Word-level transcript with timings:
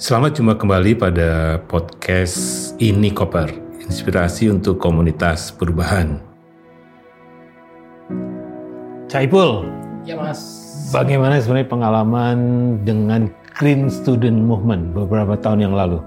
Selamat 0.00 0.32
jumpa 0.32 0.56
kembali 0.56 0.96
pada 0.96 1.60
podcast 1.68 2.72
Ini 2.80 3.12
Koper, 3.12 3.52
inspirasi 3.84 4.48
untuk 4.48 4.80
komunitas 4.80 5.52
perubahan. 5.52 6.16
Caipul, 9.12 9.68
Ya 10.08 10.16
mas. 10.16 10.40
bagaimana 10.88 11.36
sebenarnya 11.36 11.68
pengalaman 11.68 12.38
dengan 12.80 13.28
Green 13.52 13.92
Student 13.92 14.40
Movement 14.40 14.96
beberapa 14.96 15.36
tahun 15.36 15.68
yang 15.68 15.76
lalu? 15.76 16.00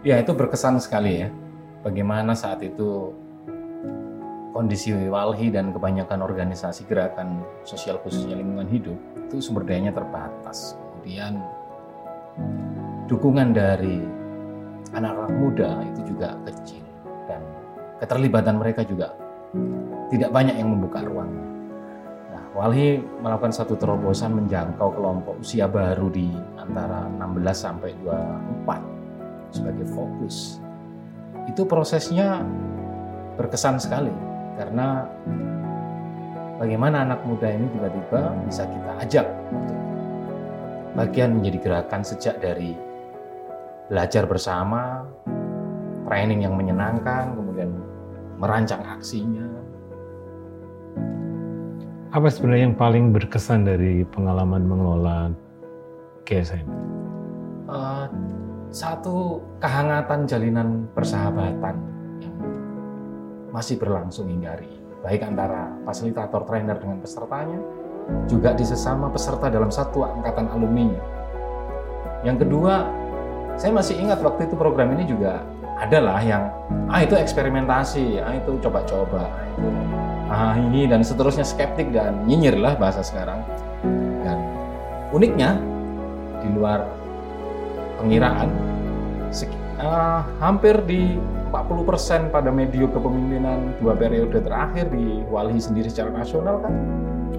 Ya 0.00 0.16
itu 0.24 0.32
berkesan 0.32 0.80
sekali 0.80 1.20
ya. 1.20 1.28
Bagaimana 1.84 2.32
saat 2.32 2.64
itu 2.64 3.12
kondisi 4.56 4.96
Walhi 4.96 5.52
dan 5.52 5.76
kebanyakan 5.76 6.24
organisasi 6.24 6.88
gerakan 6.88 7.44
sosial 7.68 8.00
khususnya 8.00 8.40
lingkungan 8.40 8.72
hidup 8.72 8.96
itu 9.28 9.44
sumber 9.44 9.68
dayanya 9.68 9.92
terbatas. 9.92 10.72
Kemudian 10.72 11.36
dukungan 13.08 13.56
dari 13.56 14.04
anak-anak 14.92 15.32
muda 15.32 15.80
itu 15.88 16.12
juga 16.12 16.36
kecil 16.44 16.84
dan 17.24 17.40
keterlibatan 18.04 18.60
mereka 18.60 18.84
juga 18.84 19.16
tidak 20.12 20.28
banyak 20.28 20.60
yang 20.60 20.76
membuka 20.76 21.00
ruangnya. 21.00 21.48
Nah, 22.36 22.44
Walhi 22.52 23.00
melakukan 23.00 23.52
satu 23.52 23.80
terobosan 23.80 24.36
menjangkau 24.36 24.92
kelompok 24.92 25.40
usia 25.40 25.64
baru 25.64 26.12
di 26.12 26.28
antara 26.60 27.08
16 27.08 27.56
sampai 27.56 27.96
24 28.04 29.56
sebagai 29.56 29.86
fokus. 29.88 30.60
Itu 31.48 31.64
prosesnya 31.64 32.44
berkesan 33.40 33.80
sekali 33.80 34.12
karena 34.60 35.08
bagaimana 36.60 37.08
anak 37.08 37.24
muda 37.24 37.48
ini 37.48 37.72
tiba-tiba 37.72 38.36
bisa 38.44 38.68
kita 38.68 38.92
ajak 39.00 39.26
untuk 39.48 39.78
bagian 40.92 41.40
menjadi 41.40 41.58
gerakan 41.62 42.02
sejak 42.04 42.36
dari 42.42 42.87
belajar 43.88 44.28
bersama, 44.28 45.08
training 46.04 46.44
yang 46.44 46.54
menyenangkan, 46.54 47.32
kemudian 47.36 47.72
merancang 48.36 48.84
aksinya. 48.84 49.44
Apa 52.08 52.32
sebenarnya 52.32 52.72
yang 52.72 52.78
paling 52.78 53.12
berkesan 53.12 53.68
dari 53.68 54.04
pengalaman 54.08 54.64
mengelola 54.64 55.28
GSM? 56.24 56.64
Uh, 57.68 58.08
satu 58.72 59.44
kehangatan 59.60 60.24
jalinan 60.24 60.88
persahabatan 60.96 61.76
yang 62.24 62.36
masih 63.52 63.76
berlangsung 63.76 64.28
hingga 64.28 64.56
hari 64.56 64.72
ini, 64.72 64.80
baik 65.04 65.20
antara 65.20 65.68
fasilitator 65.84 66.48
trainer 66.48 66.80
dengan 66.80 67.00
pesertanya, 67.04 67.60
juga 68.24 68.56
di 68.56 68.64
sesama 68.64 69.12
peserta 69.12 69.52
dalam 69.52 69.68
satu 69.68 70.08
angkatan 70.08 70.48
alumni. 70.48 70.96
Yang 72.24 72.48
kedua, 72.48 72.88
saya 73.58 73.74
masih 73.74 73.98
ingat 73.98 74.22
waktu 74.22 74.46
itu 74.46 74.54
program 74.54 74.94
ini 74.94 75.04
juga 75.10 75.42
adalah 75.82 76.22
yang 76.22 76.46
ah 76.86 77.02
itu 77.02 77.18
eksperimentasi, 77.18 78.22
ah 78.22 78.34
itu 78.38 78.54
coba-coba, 78.62 79.26
ah 80.30 80.54
ini 80.54 80.86
dan 80.86 81.02
seterusnya 81.02 81.42
skeptik 81.42 81.90
dan 81.90 82.22
nyinyir 82.22 82.54
lah 82.54 82.78
bahasa 82.78 83.02
sekarang. 83.02 83.42
Dan 84.22 84.38
uniknya 85.10 85.58
di 86.38 86.48
luar 86.54 86.86
pengiraan 87.98 88.46
uh, 89.82 90.22
hampir 90.38 90.78
di 90.86 91.18
40% 91.50 92.30
pada 92.30 92.52
medio 92.54 92.86
kepemimpinan 92.92 93.74
dua 93.82 93.96
periode 93.98 94.38
terakhir 94.38 94.86
di 94.92 95.24
Walhi 95.26 95.58
sendiri 95.58 95.88
secara 95.88 96.12
nasional 96.12 96.60
kan 96.60 96.74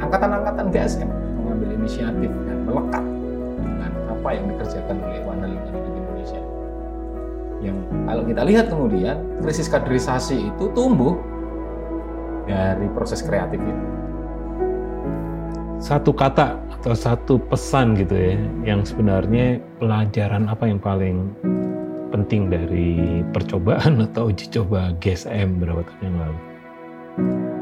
angkatan-angkatan 0.00 0.72
GSM 0.72 1.10
mengambil 1.38 1.68
inisiatif 1.76 2.30
dan 2.48 2.58
melekat 2.64 3.04
dengan 3.60 3.92
apa 4.08 4.28
yang 4.32 4.44
dikerjakan 4.50 4.96
oleh 5.04 5.20
Wana 5.28 5.46
Lingkungan. 5.46 5.97
Yang 7.58 7.78
kalau 8.06 8.22
kita 8.22 8.42
lihat 8.46 8.66
kemudian 8.70 9.16
krisis 9.42 9.66
kaderisasi 9.66 10.50
itu 10.54 10.64
tumbuh 10.72 11.18
dari 12.46 12.86
proses 12.94 13.20
kreatif 13.20 13.58
itu. 13.60 13.84
Satu 15.78 16.10
kata 16.10 16.58
atau 16.78 16.94
satu 16.94 17.38
pesan 17.38 17.94
gitu 17.94 18.14
ya, 18.14 18.34
yang 18.66 18.82
sebenarnya 18.82 19.62
pelajaran 19.78 20.50
apa 20.50 20.66
yang 20.66 20.82
paling 20.82 21.30
penting 22.10 22.50
dari 22.50 23.22
percobaan 23.30 24.00
atau 24.10 24.30
uji 24.32 24.50
coba 24.50 24.90
GSM 24.98 25.58
beberapa 25.58 25.86
tahun 25.86 26.02
yang 26.02 26.16
lalu? 26.18 26.38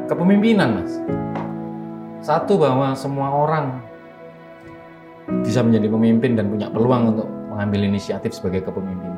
Kepemimpinan, 0.06 0.68
Mas. 0.80 0.92
Satu 2.24 2.56
bahwa 2.56 2.94
semua 2.96 3.28
orang 3.30 3.82
bisa 5.42 5.60
menjadi 5.62 5.90
pemimpin 5.90 6.38
dan 6.38 6.46
punya 6.50 6.70
peluang 6.70 7.14
untuk 7.14 7.28
mengambil 7.50 7.88
inisiatif 7.88 8.34
sebagai 8.36 8.64
kepemimpinan. 8.66 9.15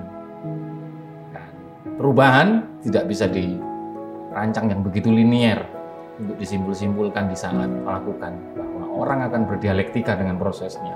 Perubahan 1.99 2.63
tidak 2.87 3.11
bisa 3.11 3.27
dirancang 3.27 4.71
yang 4.71 4.87
begitu 4.87 5.11
linier 5.11 5.67
untuk 6.15 6.39
disimpul-simpulkan 6.39 7.27
di 7.27 7.35
saat 7.35 7.67
melakukan 7.67 8.39
bahwa 8.55 8.85
orang 9.03 9.27
akan 9.27 9.51
berdialektika 9.51 10.15
dengan 10.15 10.39
prosesnya. 10.39 10.95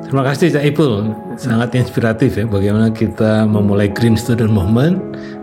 Terima 0.00 0.24
kasih 0.24 0.56
Cak 0.56 0.64
Ipul, 0.64 1.12
sangat 1.36 1.76
inspiratif 1.76 2.40
ya 2.40 2.48
bagaimana 2.48 2.88
kita 2.88 3.44
memulai 3.44 3.92
Green 3.92 4.16
Student 4.16 4.48
Movement. 4.48 4.96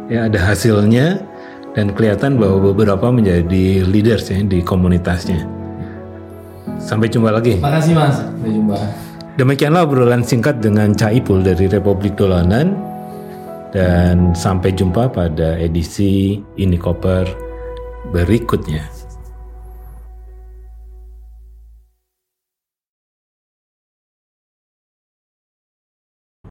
Ya 0.09 0.25
ada 0.25 0.41
hasilnya 0.41 1.21
dan 1.77 1.93
kelihatan 1.93 2.41
bahwa 2.41 2.73
beberapa 2.73 3.13
menjadi 3.13 3.85
leaders 3.85 4.33
ya 4.33 4.41
di 4.41 4.65
komunitasnya. 4.65 5.45
Sampai 6.81 7.05
jumpa 7.05 7.29
lagi. 7.29 7.61
Terima 7.61 7.77
kasih 7.77 7.93
Mas, 7.93 8.17
sampai 8.17 8.49
jumpa. 8.49 9.12
Demikianlah 9.33 9.89
obrolan 9.89 10.21
singkat 10.21 10.61
dengan 10.61 10.93
Cak 10.93 11.09
Ipul 11.09 11.41
dari 11.41 11.65
Republik 11.65 12.13
Dolanan 12.13 12.77
dan 13.73 14.37
sampai 14.37 14.77
jumpa 14.77 15.09
pada 15.09 15.57
edisi 15.57 16.37
Ini 16.53 16.77
Koper 16.77 17.25
berikutnya. 18.13 18.92